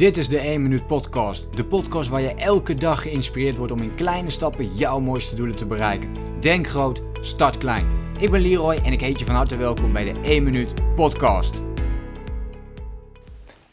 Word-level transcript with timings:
Dit 0.00 0.16
is 0.16 0.28
de 0.28 0.38
1 0.38 0.62
Minuut 0.62 0.86
Podcast. 0.86 1.46
De 1.54 1.64
podcast 1.64 2.08
waar 2.08 2.20
je 2.20 2.34
elke 2.34 2.74
dag 2.74 3.02
geïnspireerd 3.02 3.56
wordt 3.56 3.72
om 3.72 3.82
in 3.82 3.94
kleine 3.94 4.30
stappen 4.30 4.74
jouw 4.74 5.00
mooiste 5.00 5.34
doelen 5.34 5.56
te 5.56 5.66
bereiken. 5.66 6.08
Denk 6.40 6.68
groot, 6.68 7.02
start 7.20 7.58
klein. 7.58 7.86
Ik 8.18 8.30
ben 8.30 8.40
Leroy 8.40 8.74
en 8.74 8.92
ik 8.92 9.00
heet 9.00 9.18
je 9.18 9.24
van 9.24 9.34
harte 9.34 9.56
welkom 9.56 9.92
bij 9.92 10.12
de 10.12 10.20
1 10.20 10.42
Minuut 10.42 10.74
Podcast. 10.94 11.62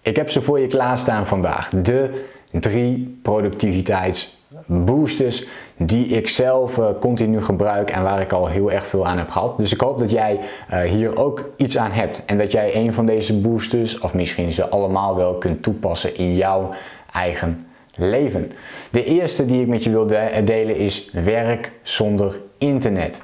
Ik 0.02 0.16
heb 0.16 0.30
ze 0.30 0.42
voor 0.42 0.60
je 0.60 0.68
klaarstaan 0.68 1.28
vandaag. 1.28 1.70
De 1.70 2.26
drie 2.52 3.20
productiviteitsboosters 3.22 5.48
die 5.78 6.06
ik 6.06 6.28
zelf 6.28 6.78
uh, 6.78 6.88
continu 7.00 7.42
gebruik 7.42 7.90
en 7.92 8.04
waar 8.04 8.22
ik 8.22 8.34
al 8.34 8.48
heel 8.48 8.72
erg 8.72 8.86
veel 8.86 9.08
aan 9.08 9.18
heb 9.18 9.30
gehad. 9.30 9.58
Dus 9.58 9.74
ik 9.74 9.82
hoop 9.82 10.00
dat 10.00 10.12
jij 10.12 10.40
uh, 10.74 10.82
hier 10.82 11.18
ook 11.18 11.50
iets 11.58 11.78
aan 11.78 11.92
hebt 11.92 12.26
en 12.26 12.38
dat 12.38 12.52
jij 12.52 12.76
een 12.76 12.94
van 12.94 13.06
deze 13.06 13.40
boosters, 13.40 14.00
of 14.00 14.14
misschien 14.14 14.52
ze 14.52 14.70
allemaal 14.70 15.16
wel, 15.16 15.36
kunt 15.36 15.64
toepassen 15.64 16.18
in 16.18 16.36
jouw 16.36 16.70
eigen 17.12 17.68
leven. 17.96 18.52
De 18.92 19.04
eerste 19.04 19.46
die 19.46 19.62
ik 19.62 19.68
met 19.68 19.84
je 19.84 19.90
wil 19.90 20.08
de 20.08 20.42
delen 20.44 20.76
is 20.76 21.10
werk 21.12 21.72
zonder 21.82 22.40
internet. 22.58 23.22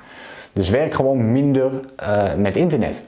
Dus 0.54 0.70
werk 0.70 0.93
gewoon 0.93 1.31
minder 1.31 1.71
uh, 1.99 2.35
met 2.35 2.57
internet. 2.57 3.05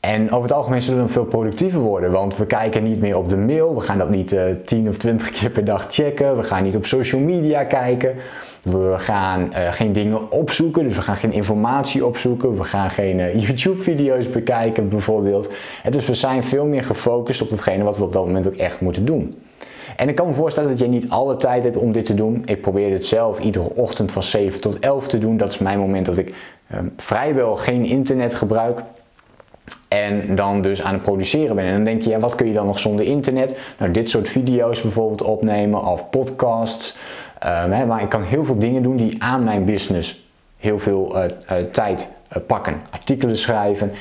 En 0.00 0.30
over 0.30 0.48
het 0.48 0.52
algemeen 0.52 0.82
zullen 0.82 1.04
we 1.04 1.08
veel 1.08 1.24
productiever 1.24 1.80
worden, 1.80 2.10
want 2.10 2.36
we 2.36 2.46
kijken 2.46 2.82
niet 2.82 3.00
meer 3.00 3.16
op 3.16 3.28
de 3.28 3.36
mail, 3.36 3.74
we 3.74 3.80
gaan 3.80 3.98
dat 3.98 4.10
niet 4.10 4.32
uh, 4.32 4.42
10 4.64 4.88
of 4.88 4.96
20 4.96 5.30
keer 5.30 5.50
per 5.50 5.64
dag 5.64 5.86
checken, 5.88 6.36
we 6.36 6.42
gaan 6.42 6.62
niet 6.62 6.76
op 6.76 6.86
social 6.86 7.20
media 7.20 7.64
kijken, 7.64 8.14
we 8.62 8.94
gaan 8.96 9.50
uh, 9.52 9.72
geen 9.72 9.92
dingen 9.92 10.30
opzoeken, 10.30 10.84
dus 10.84 10.96
we 10.96 11.02
gaan 11.02 11.16
geen 11.16 11.32
informatie 11.32 12.06
opzoeken, 12.06 12.56
we 12.56 12.64
gaan 12.64 12.90
geen 12.90 13.18
uh, 13.36 13.40
YouTube-video's 13.40 14.30
bekijken 14.30 14.88
bijvoorbeeld. 14.88 15.52
Dus 15.90 16.06
we 16.06 16.14
zijn 16.14 16.42
veel 16.42 16.66
meer 16.66 16.84
gefocust 16.84 17.42
op 17.42 17.50
datgene 17.50 17.84
wat 17.84 17.98
we 17.98 18.04
op 18.04 18.12
dat 18.12 18.24
moment 18.24 18.46
ook 18.46 18.56
echt 18.56 18.80
moeten 18.80 19.04
doen. 19.04 19.34
En 19.96 20.08
ik 20.08 20.14
kan 20.14 20.26
me 20.26 20.34
voorstellen 20.34 20.70
dat 20.70 20.78
je 20.78 20.86
niet 20.86 21.08
alle 21.08 21.36
tijd 21.36 21.64
hebt 21.64 21.76
om 21.76 21.92
dit 21.92 22.04
te 22.04 22.14
doen. 22.14 22.42
Ik 22.44 22.60
probeer 22.60 22.90
dit 22.90 23.06
zelf 23.06 23.40
iedere 23.40 23.70
ochtend 23.74 24.12
van 24.12 24.22
7 24.22 24.60
tot 24.60 24.78
11 24.78 25.08
te 25.08 25.18
doen. 25.18 25.36
Dat 25.36 25.52
is 25.52 25.58
mijn 25.58 25.78
moment 25.78 26.06
dat 26.06 26.18
ik 26.18 26.34
um, 26.74 26.92
vrijwel 26.96 27.56
geen 27.56 27.84
internet 27.84 28.34
gebruik. 28.34 28.82
En 29.88 30.34
dan 30.34 30.62
dus 30.62 30.82
aan 30.82 30.92
het 30.92 31.02
produceren 31.02 31.56
ben. 31.56 31.64
En 31.64 31.72
dan 31.72 31.84
denk 31.84 32.02
je, 32.02 32.10
ja, 32.10 32.18
wat 32.18 32.34
kun 32.34 32.46
je 32.46 32.52
dan 32.52 32.66
nog 32.66 32.78
zonder 32.78 33.04
internet? 33.04 33.58
Nou, 33.78 33.90
dit 33.90 34.10
soort 34.10 34.28
video's 34.28 34.80
bijvoorbeeld 34.80 35.22
opnemen 35.22 35.84
of 35.84 36.10
podcasts. 36.10 36.96
Hè, 37.46 37.86
maar 37.86 38.02
ik 38.02 38.08
kan 38.08 38.22
heel 38.22 38.44
veel 38.44 38.58
dingen 38.58 38.82
doen 38.82 38.96
die 38.96 39.22
aan 39.22 39.44
mijn 39.44 39.64
business 39.64 40.26
heel 40.58 40.78
veel 40.78 41.16
uh, 41.16 41.24
uh, 41.24 41.56
tijd 41.72 42.12
uh, 42.36 42.42
pakken. 42.46 42.80
Artikelen 42.90 43.36
schrijven, 43.36 43.92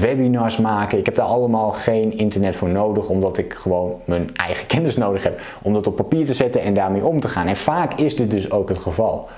webinars 0.00 0.56
maken. 0.56 0.98
Ik 0.98 1.04
heb 1.04 1.14
daar 1.14 1.26
allemaal 1.26 1.72
geen 1.72 2.18
internet 2.18 2.56
voor 2.56 2.68
nodig, 2.68 3.08
omdat 3.08 3.38
ik 3.38 3.54
gewoon 3.54 4.00
mijn 4.04 4.36
eigen 4.36 4.66
kennis 4.74 4.96
nodig 4.96 5.22
heb 5.22 5.40
om 5.62 5.72
dat 5.72 5.86
op 5.86 5.96
papier 5.96 6.26
te 6.26 6.34
zetten 6.34 6.62
en 6.62 6.74
daarmee 6.74 7.04
om 7.06 7.20
te 7.20 7.28
gaan. 7.28 7.46
En 7.46 7.56
vaak 7.56 7.94
is 7.94 8.16
dit 8.16 8.30
dus 8.30 8.50
ook 8.50 8.68
het 8.68 8.78
geval. 8.78 9.28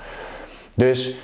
Dus 0.75 1.15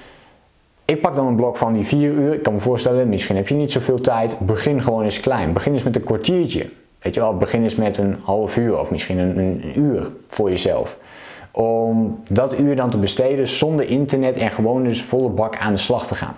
ik 0.85 1.01
pak 1.01 1.15
dan 1.15 1.27
een 1.27 1.35
blok 1.35 1.57
van 1.57 1.73
die 1.73 1.85
4 1.85 2.11
uur. 2.11 2.33
Ik 2.33 2.43
kan 2.43 2.53
me 2.53 2.59
voorstellen, 2.59 3.09
misschien 3.09 3.35
heb 3.35 3.47
je 3.47 3.55
niet 3.55 3.71
zoveel 3.71 4.01
tijd. 4.01 4.39
Begin 4.39 4.83
gewoon 4.83 5.03
eens 5.03 5.19
klein. 5.19 5.53
Begin 5.53 5.73
eens 5.73 5.83
met 5.83 5.95
een 5.95 6.03
kwartiertje. 6.03 6.69
Weet 6.99 7.13
je 7.13 7.19
wel, 7.19 7.37
begin 7.37 7.63
eens 7.63 7.75
met 7.75 7.97
een 7.97 8.17
half 8.23 8.57
uur 8.57 8.79
of 8.79 8.91
misschien 8.91 9.17
een 9.17 9.79
uur 9.79 10.07
voor 10.27 10.49
jezelf. 10.49 10.97
Om 11.57 12.19
dat 12.31 12.59
uur 12.59 12.75
dan 12.75 12.89
te 12.89 12.97
besteden 12.97 13.47
zonder 13.47 13.89
internet 13.89 14.37
en 14.37 14.51
gewoon 14.51 14.83
dus 14.83 15.03
volle 15.03 15.29
bak 15.29 15.57
aan 15.57 15.71
de 15.71 15.79
slag 15.79 16.07
te 16.07 16.15
gaan. 16.15 16.35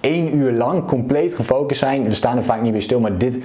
Eén 0.00 0.36
uur 0.36 0.52
lang 0.52 0.86
compleet 0.86 1.34
gefocust 1.34 1.80
zijn. 1.80 2.02
We 2.02 2.14
staan 2.14 2.36
er 2.36 2.44
vaak 2.44 2.62
niet 2.62 2.72
bij 2.72 2.80
stil, 2.80 3.00
maar 3.00 3.18
dit, 3.18 3.38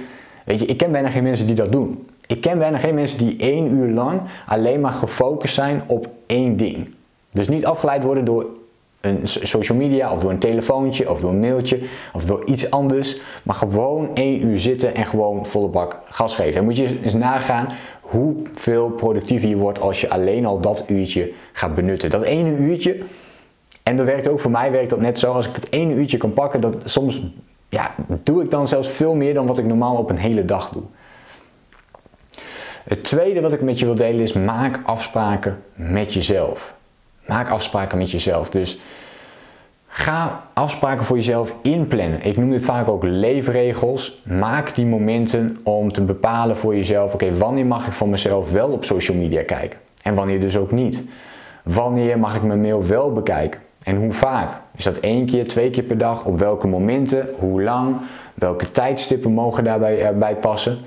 weet 0.44 0.60
je, 0.60 0.66
ik 0.66 0.76
ken 0.76 0.92
bijna 0.92 1.10
geen 1.10 1.22
mensen 1.22 1.46
die 1.46 1.54
dat 1.54 1.72
doen. 1.72 2.06
Ik 2.26 2.40
ken 2.40 2.58
bijna 2.58 2.78
geen 2.78 2.94
mensen 2.94 3.18
die 3.18 3.36
één 3.38 3.72
uur 3.72 3.88
lang 3.88 4.20
alleen 4.46 4.80
maar 4.80 4.92
gefocust 4.92 5.54
zijn 5.54 5.82
op 5.86 6.08
één 6.26 6.56
ding. 6.56 6.94
Dus 7.30 7.48
niet 7.48 7.66
afgeleid 7.66 8.04
worden 8.04 8.24
door 8.24 8.46
een 9.00 9.20
social 9.28 9.78
media 9.78 10.12
of 10.12 10.20
door 10.20 10.30
een 10.30 10.38
telefoontje 10.38 11.10
of 11.10 11.20
door 11.20 11.30
een 11.30 11.40
mailtje 11.40 11.80
of 12.12 12.24
door 12.24 12.44
iets 12.44 12.70
anders. 12.70 13.20
Maar 13.42 13.54
gewoon 13.54 14.10
één 14.14 14.46
uur 14.46 14.58
zitten 14.58 14.94
en 14.94 15.06
gewoon 15.06 15.46
volle 15.46 15.68
bak 15.68 15.98
gas 16.04 16.34
geven. 16.34 16.60
En 16.60 16.64
moet 16.64 16.76
je 16.76 17.00
eens 17.02 17.14
nagaan 17.14 17.68
hoeveel 18.14 18.90
productiever 18.90 19.48
je 19.48 19.56
wordt 19.56 19.80
als 19.80 20.00
je 20.00 20.10
alleen 20.10 20.46
al 20.46 20.60
dat 20.60 20.84
uurtje 20.86 21.32
gaat 21.52 21.74
benutten. 21.74 22.10
Dat 22.10 22.22
ene 22.22 22.56
uurtje, 22.56 22.98
en 23.82 23.96
dat 23.96 24.06
werkt 24.06 24.28
ook 24.28 24.40
voor 24.40 24.50
mij, 24.50 24.70
werkt 24.70 24.90
dat 24.90 25.00
net 25.00 25.18
zo. 25.18 25.32
Als 25.32 25.48
ik 25.48 25.54
het 25.54 25.72
ene 25.72 25.94
uurtje 25.94 26.16
kan 26.16 26.32
pakken, 26.32 26.60
dat 26.60 26.76
soms 26.84 27.22
ja, 27.68 27.94
doe 28.22 28.42
ik 28.42 28.50
dan 28.50 28.68
zelfs 28.68 28.88
veel 28.88 29.14
meer 29.14 29.34
dan 29.34 29.46
wat 29.46 29.58
ik 29.58 29.64
normaal 29.64 29.96
op 29.96 30.10
een 30.10 30.18
hele 30.18 30.44
dag 30.44 30.68
doe. 30.68 30.82
Het 32.84 33.04
tweede 33.04 33.40
wat 33.40 33.52
ik 33.52 33.62
met 33.62 33.78
je 33.78 33.84
wil 33.84 33.94
delen 33.94 34.20
is 34.20 34.32
maak 34.32 34.80
afspraken 34.84 35.62
met 35.74 36.12
jezelf. 36.12 36.74
Maak 37.26 37.48
afspraken 37.48 37.98
met 37.98 38.10
jezelf. 38.10 38.50
Dus 38.50 38.78
ga 39.96 40.46
afspraken 40.52 41.04
voor 41.04 41.16
jezelf 41.16 41.54
inplannen. 41.62 42.22
Ik 42.22 42.36
noem 42.36 42.50
dit 42.50 42.64
vaak 42.64 42.88
ook 42.88 43.02
leefregels. 43.02 44.22
Maak 44.24 44.74
die 44.74 44.86
momenten 44.86 45.56
om 45.62 45.92
te 45.92 46.02
bepalen 46.02 46.56
voor 46.56 46.74
jezelf: 46.74 47.14
oké, 47.14 47.36
wanneer 47.36 47.66
mag 47.66 47.86
ik 47.86 47.92
van 47.92 48.10
mezelf 48.10 48.52
wel 48.52 48.68
op 48.68 48.84
social 48.84 49.16
media 49.16 49.42
kijken? 49.42 49.78
En 50.02 50.14
wanneer 50.14 50.40
dus 50.40 50.56
ook 50.56 50.72
niet? 50.72 51.04
Wanneer 51.62 52.18
mag 52.18 52.34
ik 52.34 52.42
mijn 52.42 52.60
mail 52.60 52.86
wel 52.86 53.12
bekijken? 53.12 53.60
En 53.82 53.96
hoe 53.96 54.12
vaak? 54.12 54.60
Is 54.76 54.84
dat 54.84 54.96
één 54.96 55.26
keer, 55.26 55.48
twee 55.48 55.70
keer 55.70 55.82
per 55.82 55.98
dag? 55.98 56.24
Op 56.24 56.38
welke 56.38 56.66
momenten? 56.66 57.28
Hoe 57.38 57.62
lang? 57.62 57.96
Welke 58.34 58.70
tijdstippen 58.70 59.32
mogen 59.32 59.64
daarbij 59.64 60.12
uh, 60.12 60.18
bij 60.18 60.36
passen? 60.36 60.78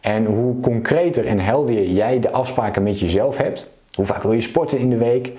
En 0.00 0.24
hoe 0.24 0.60
concreter 0.60 1.26
en 1.26 1.38
helder 1.40 1.82
jij 1.84 2.20
de 2.20 2.30
afspraken 2.30 2.82
met 2.82 3.00
jezelf 3.00 3.36
hebt. 3.36 3.70
Hoe 3.94 4.06
vaak 4.06 4.22
wil 4.22 4.32
je 4.32 4.40
sporten 4.40 4.78
in 4.78 4.90
de 4.90 4.98
week? 4.98 5.32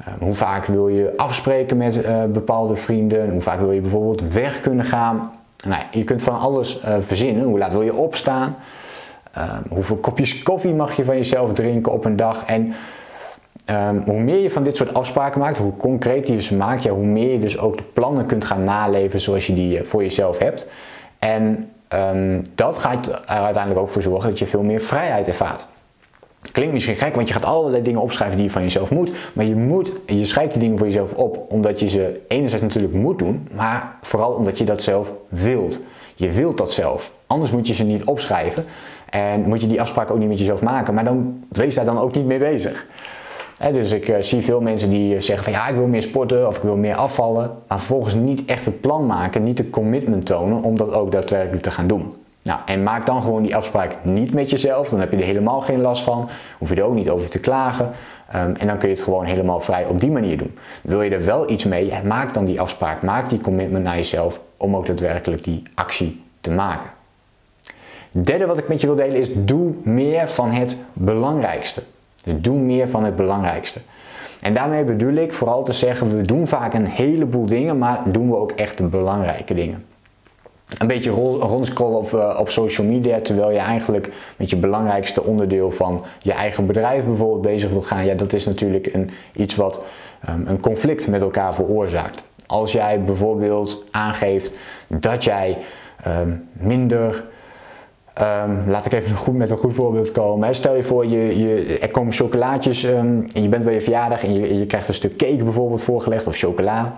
Uh, 0.00 0.14
hoe 0.18 0.34
vaak 0.34 0.64
wil 0.64 0.88
je 0.88 1.12
afspreken 1.16 1.76
met 1.76 2.04
uh, 2.04 2.24
bepaalde 2.24 2.76
vrienden? 2.76 3.30
Hoe 3.30 3.40
vaak 3.40 3.60
wil 3.60 3.72
je 3.72 3.80
bijvoorbeeld 3.80 4.32
weg 4.32 4.60
kunnen 4.60 4.84
gaan? 4.84 5.32
Nou, 5.66 5.82
je 5.90 6.04
kunt 6.04 6.22
van 6.22 6.38
alles 6.38 6.82
uh, 6.84 6.94
verzinnen. 7.00 7.44
Hoe 7.44 7.58
laat 7.58 7.72
wil 7.72 7.82
je 7.82 7.94
opstaan? 7.94 8.56
hoeveel 9.68 9.96
kopjes 9.96 10.42
koffie 10.42 10.74
mag 10.74 10.96
je 10.96 11.04
van 11.04 11.16
jezelf 11.16 11.52
drinken 11.52 11.92
op 11.92 12.04
een 12.04 12.16
dag? 12.16 12.44
En 12.44 12.74
um, 13.66 14.02
hoe 14.06 14.20
meer 14.20 14.38
je 14.38 14.50
van 14.50 14.62
dit 14.62 14.76
soort 14.76 14.94
afspraken 14.94 15.40
maakt, 15.40 15.58
hoe 15.58 15.76
concreter 15.76 16.34
je 16.34 16.42
ze 16.42 16.56
maakt, 16.56 16.88
hoe 16.88 17.04
meer 17.04 17.32
je 17.32 17.38
dus 17.38 17.58
ook 17.58 17.76
de 17.76 17.82
plannen 17.82 18.26
kunt 18.26 18.44
gaan 18.44 18.64
naleven 18.64 19.20
zoals 19.20 19.46
je 19.46 19.54
die 19.54 19.84
voor 19.84 20.02
jezelf 20.02 20.38
hebt. 20.38 20.66
En 21.18 21.70
dat 22.54 22.78
gaat 22.78 23.06
er 23.06 23.24
uiteindelijk 23.26 23.80
ook 23.80 23.88
voor 23.88 24.02
zorgen 24.02 24.28
dat 24.28 24.38
je 24.38 24.46
veel 24.46 24.62
meer 24.62 24.80
vrijheid 24.80 25.28
ervaart. 25.28 25.66
Klinkt 26.52 26.72
misschien 26.72 26.96
gek, 26.96 27.14
want 27.14 27.28
je 27.28 27.34
gaat 27.34 27.44
allerlei 27.44 27.82
dingen 27.82 28.00
opschrijven 28.00 28.36
die 28.36 28.46
je 28.46 28.52
van 28.52 28.62
jezelf 28.62 28.90
moet. 28.90 29.10
Maar 29.32 29.44
je 29.44 29.56
moet, 29.56 29.92
je 30.06 30.26
schrijft 30.26 30.52
die 30.52 30.60
dingen 30.60 30.78
voor 30.78 30.86
jezelf 30.86 31.12
op 31.12 31.44
omdat 31.48 31.80
je 31.80 31.88
ze 31.88 32.20
enerzijds 32.28 32.64
natuurlijk 32.64 32.94
moet 32.94 33.18
doen, 33.18 33.48
maar 33.52 33.96
vooral 34.00 34.32
omdat 34.32 34.58
je 34.58 34.64
dat 34.64 34.82
zelf 34.82 35.12
wilt. 35.28 35.80
Je 36.14 36.30
wilt 36.30 36.58
dat 36.58 36.72
zelf. 36.72 37.12
Anders 37.26 37.50
moet 37.50 37.66
je 37.66 37.74
ze 37.74 37.84
niet 37.84 38.04
opschrijven 38.04 38.64
en 39.10 39.40
moet 39.40 39.60
je 39.60 39.66
die 39.66 39.80
afspraak 39.80 40.10
ook 40.10 40.18
niet 40.18 40.28
met 40.28 40.38
jezelf 40.38 40.62
maken. 40.62 40.94
Maar 40.94 41.04
dan 41.04 41.44
wees 41.48 41.74
daar 41.74 41.84
dan 41.84 41.98
ook 41.98 42.14
niet 42.14 42.26
mee 42.26 42.38
bezig. 42.38 42.86
Dus 43.72 43.92
ik 43.92 44.08
uh, 44.08 44.16
zie 44.20 44.42
veel 44.42 44.60
mensen 44.60 44.90
die 44.90 45.20
zeggen 45.20 45.44
van 45.44 45.52
ja, 45.52 45.68
ik 45.68 45.74
wil 45.74 45.86
meer 45.86 46.02
sporten 46.02 46.46
of 46.46 46.56
ik 46.56 46.62
wil 46.62 46.76
meer 46.76 46.94
afvallen. 46.94 47.50
Maar 47.68 47.78
vervolgens 47.78 48.14
niet 48.14 48.44
echt 48.44 48.66
een 48.66 48.80
plan 48.80 49.06
maken, 49.06 49.44
niet 49.44 49.56
de 49.56 49.70
commitment 49.70 50.26
tonen 50.26 50.62
om 50.62 50.76
dat 50.76 50.92
ook 50.92 51.12
daadwerkelijk 51.12 51.62
te 51.62 51.70
gaan 51.70 51.86
doen. 51.86 52.14
Nou, 52.42 52.60
en 52.66 52.82
maak 52.82 53.06
dan 53.06 53.22
gewoon 53.22 53.42
die 53.42 53.56
afspraak 53.56 53.96
niet 54.02 54.34
met 54.34 54.50
jezelf. 54.50 54.88
Dan 54.88 55.00
heb 55.00 55.10
je 55.10 55.16
er 55.16 55.24
helemaal 55.24 55.60
geen 55.60 55.80
last 55.80 56.02
van. 56.02 56.28
Hoef 56.58 56.68
je 56.68 56.74
er 56.74 56.82
ook 56.82 56.94
niet 56.94 57.10
over 57.10 57.30
te 57.30 57.38
klagen. 57.38 57.90
Um, 58.34 58.54
en 58.54 58.66
dan 58.66 58.78
kun 58.78 58.88
je 58.88 58.94
het 58.94 59.04
gewoon 59.04 59.24
helemaal 59.24 59.60
vrij 59.60 59.86
op 59.86 60.00
die 60.00 60.10
manier 60.10 60.38
doen. 60.38 60.58
Wil 60.82 61.02
je 61.02 61.10
er 61.10 61.24
wel 61.24 61.50
iets 61.50 61.64
mee, 61.64 61.92
maak 62.04 62.34
dan 62.34 62.44
die 62.44 62.60
afspraak. 62.60 63.02
Maak 63.02 63.28
die 63.28 63.40
commitment 63.40 63.84
naar 63.84 63.96
jezelf 63.96 64.40
om 64.56 64.76
ook 64.76 64.86
daadwerkelijk 64.86 65.44
die 65.44 65.62
actie 65.74 66.22
te 66.40 66.50
maken. 66.50 66.90
Derde 68.10 68.46
wat 68.46 68.58
ik 68.58 68.68
met 68.68 68.80
je 68.80 68.86
wil 68.86 68.96
delen 68.96 69.16
is: 69.16 69.28
doe 69.34 69.72
meer 69.82 70.28
van 70.28 70.50
het 70.50 70.76
belangrijkste. 70.92 71.82
Dus 72.24 72.40
doe 72.40 72.58
meer 72.58 72.88
van 72.88 73.04
het 73.04 73.16
belangrijkste. 73.16 73.80
En 74.40 74.54
daarmee 74.54 74.84
bedoel 74.84 75.14
ik 75.14 75.32
vooral 75.32 75.62
te 75.62 75.72
zeggen: 75.72 76.16
we 76.16 76.22
doen 76.22 76.46
vaak 76.46 76.74
een 76.74 76.86
heleboel 76.86 77.46
dingen, 77.46 77.78
maar 77.78 78.02
doen 78.04 78.30
we 78.30 78.36
ook 78.36 78.52
echt 78.52 78.78
de 78.78 78.84
belangrijke 78.84 79.54
dingen 79.54 79.84
een 80.78 80.86
beetje 80.86 81.10
rondscrollen 81.10 81.98
op, 81.98 82.12
uh, 82.12 82.36
op 82.40 82.50
social 82.50 82.86
media 82.86 83.20
terwijl 83.20 83.50
je 83.50 83.58
eigenlijk 83.58 84.12
met 84.36 84.50
je 84.50 84.56
belangrijkste 84.56 85.24
onderdeel 85.24 85.70
van 85.70 86.04
je 86.18 86.32
eigen 86.32 86.66
bedrijf 86.66 87.04
bijvoorbeeld 87.04 87.42
bezig 87.42 87.70
wilt 87.70 87.86
gaan. 87.86 88.04
Ja, 88.04 88.14
dat 88.14 88.32
is 88.32 88.46
natuurlijk 88.46 88.94
een, 88.94 89.10
iets 89.36 89.54
wat 89.54 89.80
um, 90.28 90.46
een 90.46 90.60
conflict 90.60 91.08
met 91.08 91.20
elkaar 91.20 91.54
veroorzaakt. 91.54 92.24
Als 92.46 92.72
jij 92.72 93.04
bijvoorbeeld 93.04 93.86
aangeeft 93.90 94.52
dat 94.86 95.24
jij 95.24 95.58
um, 96.06 96.48
minder. 96.52 97.24
Um, 98.20 98.64
laat 98.66 98.86
ik 98.86 98.92
even 98.92 99.16
goed, 99.16 99.34
met 99.34 99.50
een 99.50 99.56
goed 99.56 99.74
voorbeeld 99.74 100.12
komen. 100.12 100.54
Stel 100.54 100.76
je 100.76 100.82
voor, 100.82 101.06
je, 101.06 101.38
je, 101.38 101.78
er 101.78 101.90
komen 101.90 102.12
chocolaatjes 102.12 102.84
en 102.84 103.28
je 103.32 103.48
bent 103.48 103.64
bij 103.64 103.74
je 103.74 103.80
verjaardag 103.80 104.24
en 104.24 104.32
je, 104.32 104.58
je 104.58 104.66
krijgt 104.66 104.88
een 104.88 104.94
stuk 104.94 105.16
cake 105.16 105.44
bijvoorbeeld 105.44 105.82
voorgelegd 105.82 106.26
of 106.26 106.36
chocola. 106.36 106.96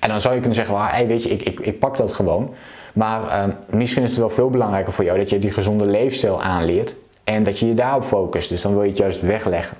En 0.00 0.08
dan 0.08 0.20
zou 0.20 0.34
je 0.34 0.40
kunnen 0.40 0.58
zeggen, 0.58 0.74
well, 0.74 1.06
weet 1.06 1.22
je, 1.22 1.28
ik, 1.28 1.42
ik, 1.42 1.60
ik 1.60 1.78
pak 1.78 1.96
dat 1.96 2.12
gewoon. 2.12 2.54
Maar 2.92 3.22
uh, 3.22 3.54
misschien 3.66 4.02
is 4.02 4.08
het 4.08 4.18
wel 4.18 4.30
veel 4.30 4.50
belangrijker 4.50 4.92
voor 4.92 5.04
jou 5.04 5.18
dat 5.18 5.30
je 5.30 5.38
die 5.38 5.50
gezonde 5.50 5.86
leefstijl 5.86 6.42
aanleert. 6.42 6.94
En 7.24 7.42
dat 7.42 7.58
je 7.58 7.66
je 7.66 7.74
daarop 7.74 8.04
focust. 8.04 8.48
Dus 8.48 8.62
dan 8.62 8.72
wil 8.72 8.82
je 8.82 8.88
het 8.88 8.98
juist 8.98 9.20
wegleggen. 9.20 9.76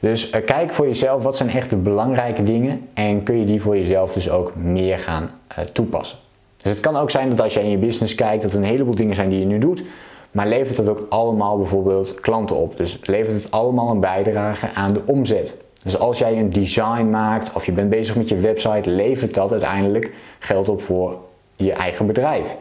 Dus 0.00 0.30
uh, 0.30 0.44
kijk 0.44 0.72
voor 0.72 0.86
jezelf 0.86 1.22
wat 1.22 1.36
zijn 1.36 1.50
echt 1.50 1.70
de 1.70 1.76
belangrijke 1.76 2.42
dingen 2.42 2.88
en 2.94 3.22
kun 3.22 3.38
je 3.38 3.44
die 3.44 3.60
voor 3.60 3.76
jezelf 3.76 4.12
dus 4.12 4.30
ook 4.30 4.54
meer 4.54 4.98
gaan 4.98 5.30
uh, 5.58 5.64
toepassen. 5.64 6.18
Dus 6.56 6.72
het 6.72 6.80
kan 6.80 6.96
ook 6.96 7.10
zijn 7.10 7.28
dat 7.28 7.40
als 7.40 7.54
je 7.54 7.60
in 7.60 7.70
je 7.70 7.78
business 7.78 8.14
kijkt, 8.14 8.42
dat 8.42 8.52
er 8.52 8.58
een 8.58 8.64
heleboel 8.64 8.94
dingen 8.94 9.14
zijn 9.14 9.28
die 9.28 9.38
je 9.38 9.44
nu 9.44 9.58
doet, 9.58 9.82
maar 10.30 10.46
levert 10.46 10.76
het 10.76 10.88
ook 10.88 11.06
allemaal 11.08 11.56
bijvoorbeeld 11.56 12.20
klanten 12.20 12.56
op. 12.56 12.76
Dus 12.76 12.98
levert 13.02 13.42
het 13.42 13.50
allemaal 13.50 13.90
een 13.90 14.00
bijdrage 14.00 14.68
aan 14.74 14.92
de 14.92 15.00
omzet. 15.04 15.56
Dus 15.86 15.98
als 15.98 16.18
jij 16.18 16.38
een 16.38 16.52
design 16.52 17.10
maakt 17.10 17.52
of 17.52 17.66
je 17.66 17.72
bent 17.72 17.90
bezig 17.90 18.16
met 18.16 18.28
je 18.28 18.36
website, 18.36 18.90
levert 18.90 19.34
dat 19.34 19.50
uiteindelijk 19.50 20.12
geld 20.38 20.68
op 20.68 20.82
voor 20.82 21.18
je 21.56 21.72
eigen 21.72 22.06
bedrijf. 22.06 22.56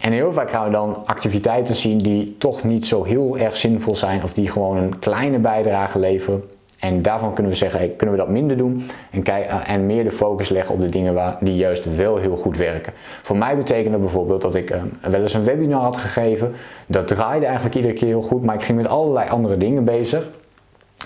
En 0.00 0.12
heel 0.12 0.32
vaak 0.32 0.50
gaan 0.50 0.64
we 0.64 0.70
dan 0.70 1.06
activiteiten 1.06 1.74
zien 1.74 1.98
die 1.98 2.36
toch 2.38 2.64
niet 2.64 2.86
zo 2.86 3.02
heel 3.02 3.38
erg 3.38 3.56
zinvol 3.56 3.94
zijn 3.94 4.22
of 4.22 4.32
die 4.32 4.50
gewoon 4.50 4.76
een 4.76 4.98
kleine 4.98 5.38
bijdrage 5.38 5.98
leveren. 5.98 6.44
En 6.80 7.02
daarvan 7.02 7.34
kunnen 7.34 7.52
we 7.52 7.58
zeggen, 7.58 7.96
kunnen 7.96 8.14
we 8.16 8.20
dat 8.20 8.30
minder 8.30 8.56
doen 8.56 8.86
en, 9.10 9.24
eh, 9.24 9.70
en 9.70 9.86
meer 9.86 10.04
de 10.04 10.10
focus 10.10 10.48
leggen 10.48 10.74
op 10.74 10.80
de 10.80 10.88
dingen 10.88 11.14
waar, 11.14 11.36
die 11.40 11.56
juist 11.56 11.96
wel 11.96 12.16
heel 12.16 12.36
goed 12.36 12.56
werken. 12.56 12.92
Voor 13.22 13.36
mij 13.36 13.56
betekent 13.56 13.92
dat 13.92 14.00
bijvoorbeeld 14.00 14.42
dat 14.42 14.54
ik 14.54 14.70
uh, 14.70 14.82
wel 15.00 15.20
eens 15.20 15.34
een 15.34 15.44
webinar 15.44 15.80
had 15.80 15.96
gegeven. 15.96 16.52
Dat 16.86 17.08
draaide 17.08 17.44
eigenlijk 17.46 17.76
iedere 17.76 17.94
keer 17.94 18.08
heel 18.08 18.22
goed, 18.22 18.44
maar 18.44 18.54
ik 18.54 18.62
ging 18.62 18.78
met 18.78 18.88
allerlei 18.88 19.28
andere 19.28 19.56
dingen 19.56 19.84
bezig. 19.84 20.30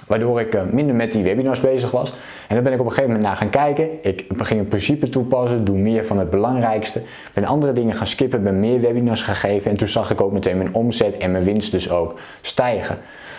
Waardoor 0.06 0.40
ik 0.40 0.54
uh, 0.54 0.62
minder 0.70 0.94
met 0.94 1.12
die 1.12 1.24
webinars 1.24 1.60
bezig 1.60 1.90
was. 1.90 2.12
En 2.48 2.54
dan 2.54 2.64
ben 2.64 2.72
ik 2.72 2.80
op 2.80 2.86
een 2.86 2.92
gegeven 2.92 3.10
moment 3.10 3.28
naar 3.28 3.36
gaan 3.36 3.50
kijken. 3.50 3.88
Ik 4.02 4.26
ging 4.36 4.60
een 4.60 4.68
principe 4.68 5.08
toepassen, 5.08 5.64
doe 5.64 5.78
meer 5.78 6.04
van 6.04 6.18
het 6.18 6.30
belangrijkste. 6.30 7.02
Ben 7.34 7.44
andere 7.44 7.72
dingen 7.72 7.94
gaan 7.94 8.06
skippen, 8.06 8.42
ben 8.42 8.60
meer 8.60 8.80
webinars 8.80 9.22
gaan 9.22 9.34
geven. 9.34 9.70
En 9.70 9.76
toen 9.76 9.88
zag 9.88 10.10
ik 10.10 10.20
ook 10.20 10.32
meteen 10.32 10.56
mijn 10.56 10.74
omzet 10.74 11.16
en 11.16 11.30
mijn 11.30 11.44
winst 11.44 11.72
dus 11.72 11.90
ook 11.90 12.14
stijgen. 12.40 12.96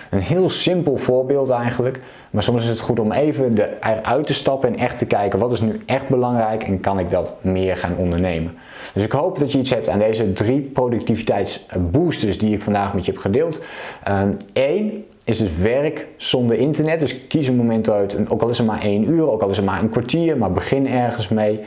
Een 0.10 0.19
heel 0.19 0.50
simpel 0.50 0.98
voorbeeld 0.98 1.50
eigenlijk. 1.50 2.00
Maar 2.31 2.44
soms 2.44 2.63
is 2.63 2.69
het 2.69 2.80
goed 2.80 3.00
om 3.00 3.12
even 3.12 3.57
eruit 3.81 4.28
te 4.28 4.34
stappen 4.34 4.74
en 4.74 4.80
echt 4.80 4.98
te 4.98 5.06
kijken 5.06 5.40
wat 5.40 5.52
is 5.52 5.62
nu 5.62 5.80
echt 5.86 6.07
belangrijk 6.07 6.63
en 6.63 6.80
kan 6.80 7.00
ik 7.00 7.10
dat 7.10 7.34
meer 7.42 7.78
gaan 7.78 7.95
ondernemen. 7.98 8.57
Dus 8.94 9.04
ik 9.04 9.12
hoop 9.12 9.40
dat 9.40 9.52
je 9.52 9.57
iets 9.60 9.69
hebt 9.69 9.90
aan 9.90 10.00
deze 10.00 10.34
drie 10.34 10.62
productiviteitsboosters 10.62 12.38
die 12.38 12.54
ik 12.54 12.62
vandaag 12.62 12.94
met 12.94 13.06
je 13.06 13.12
heb 13.12 13.22
gedeeld. 13.22 13.62
Eén, 14.04 14.40
ehm, 14.54 14.90
is 15.30 15.40
het 15.40 15.62
werk 15.62 16.08
zonder 16.18 16.58
internet. 16.58 17.00
Dus 17.00 17.28
kies 17.28 17.48
een 17.48 17.56
moment 17.56 17.90
uit, 17.90 18.30
ook 18.30 18.42
al 18.42 18.50
is 18.50 18.58
het 18.58 18.68
maar 18.68 18.81
één 18.81 19.10
uur, 19.10 19.30
ook 19.30 19.42
al 19.42 19.50
is 19.50 19.58
het 19.58 19.66
maar 19.66 19.81
een 19.81 19.90
kwartier, 19.90 20.38
maar 20.38 20.52
begin 20.52 20.88
ergens 20.88 21.28
mee. 21.28 21.60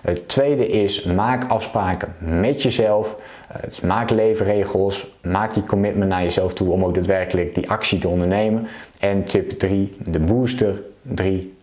Het 0.00 0.28
tweede 0.28 0.68
is 0.68 1.04
maak 1.04 1.50
afspraken 1.50 2.14
met 2.18 2.62
jezelf. 2.62 3.16
Dus 3.64 3.80
maak 3.80 4.10
leefregels, 4.10 5.16
maak 5.22 5.54
die 5.54 5.62
commitment 5.62 6.10
naar 6.10 6.22
jezelf 6.22 6.54
toe 6.54 6.70
om 6.70 6.84
ook 6.84 6.94
daadwerkelijk 6.94 7.54
die 7.54 7.70
actie 7.70 7.98
te 7.98 8.08
ondernemen. 8.08 8.66
En 9.00 9.24
tip 9.24 9.50
3, 9.50 9.92
de 10.04 10.20
booster 10.20 10.82
3, 11.02 11.54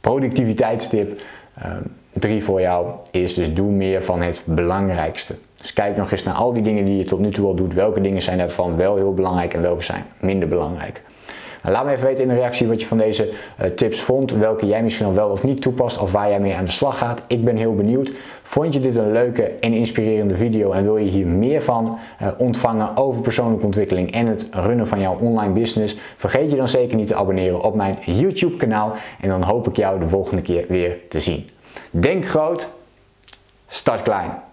productiviteitstip 0.00 1.20
3 2.12 2.34
ehm, 2.34 2.44
voor 2.44 2.60
jou 2.60 2.94
is 3.10 3.34
dus 3.34 3.54
doe 3.54 3.70
meer 3.70 4.02
van 4.02 4.22
het 4.22 4.42
belangrijkste. 4.46 5.34
Dus 5.64 5.72
kijk 5.72 5.96
nog 5.96 6.10
eens 6.10 6.22
naar 6.22 6.34
al 6.34 6.52
die 6.52 6.62
dingen 6.62 6.84
die 6.84 6.96
je 6.96 7.04
tot 7.04 7.18
nu 7.18 7.30
toe 7.30 7.46
al 7.46 7.54
doet. 7.54 7.74
Welke 7.74 8.00
dingen 8.00 8.22
zijn 8.22 8.38
daarvan 8.38 8.76
wel 8.76 8.96
heel 8.96 9.14
belangrijk 9.14 9.54
en 9.54 9.62
welke 9.62 9.82
zijn 9.82 10.04
minder 10.20 10.48
belangrijk. 10.48 11.02
Nou, 11.62 11.74
laat 11.74 11.84
me 11.84 11.90
even 11.90 12.04
weten 12.04 12.22
in 12.22 12.28
de 12.28 12.34
reactie 12.34 12.66
wat 12.66 12.80
je 12.80 12.86
van 12.86 12.98
deze 12.98 13.28
uh, 13.60 13.66
tips 13.66 14.00
vond. 14.00 14.32
Welke 14.32 14.66
jij 14.66 14.82
misschien 14.82 15.06
al 15.06 15.14
wel 15.14 15.28
of 15.28 15.44
niet 15.44 15.62
toepast 15.62 15.98
of 15.98 16.12
waar 16.12 16.28
jij 16.28 16.40
mee 16.40 16.54
aan 16.54 16.64
de 16.64 16.70
slag 16.70 16.98
gaat. 16.98 17.22
Ik 17.26 17.44
ben 17.44 17.56
heel 17.56 17.74
benieuwd. 17.74 18.12
Vond 18.42 18.74
je 18.74 18.80
dit 18.80 18.96
een 18.96 19.12
leuke 19.12 19.42
en 19.42 19.72
inspirerende 19.72 20.36
video 20.36 20.72
en 20.72 20.82
wil 20.82 20.96
je 20.96 21.10
hier 21.10 21.26
meer 21.26 21.62
van 21.62 21.98
uh, 22.22 22.28
ontvangen 22.38 22.96
over 22.96 23.22
persoonlijke 23.22 23.66
ontwikkeling 23.66 24.12
en 24.12 24.26
het 24.26 24.46
runnen 24.50 24.86
van 24.86 25.00
jouw 25.00 25.18
online 25.18 25.52
business? 25.52 25.96
Vergeet 26.16 26.50
je 26.50 26.56
dan 26.56 26.68
zeker 26.68 26.96
niet 26.96 27.06
te 27.06 27.14
abonneren 27.14 27.62
op 27.62 27.74
mijn 27.74 27.96
YouTube 28.04 28.56
kanaal. 28.56 28.92
En 29.20 29.28
dan 29.28 29.42
hoop 29.42 29.68
ik 29.68 29.76
jou 29.76 30.00
de 30.00 30.08
volgende 30.08 30.42
keer 30.42 30.64
weer 30.68 30.96
te 31.08 31.20
zien. 31.20 31.48
Denk 31.90 32.26
groot, 32.26 32.68
start 33.66 34.02
klein. 34.02 34.52